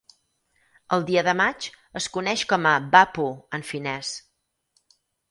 [0.95, 1.67] El Dia de maig
[2.01, 3.27] es coneix com a Vappu
[3.59, 4.15] en finès.